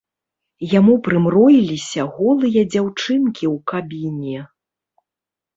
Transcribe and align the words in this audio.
Яму 0.69 0.93
прымроіліся 1.07 2.01
голыя 2.15 2.59
дзяўчынкі 2.77 3.45
ў 3.51 3.55
кабіне! 3.73 4.39